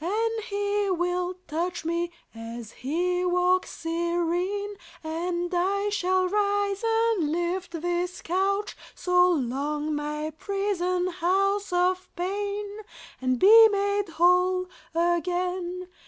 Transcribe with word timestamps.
And 0.03 0.43
He 0.45 0.89
will 0.89 1.35
touch 1.47 1.85
me, 1.85 2.09
as 2.33 2.71
He 2.71 3.23
walks 3.23 3.69
serene; 3.69 4.73
And 5.03 5.51
I 5.53 5.89
shall 5.89 6.27
rise 6.27 6.83
and 6.83 7.31
lift 7.31 7.79
This 7.83 8.19
couch, 8.23 8.75
so 8.95 9.29
long 9.29 9.93
my 9.93 10.31
prison 10.39 11.05
house 11.09 11.71
of 11.71 12.09
pain, 12.15 12.79
And 13.21 13.37
be 13.37 13.67
made 13.67 14.09
whole 14.15 14.67
again. 14.95 15.87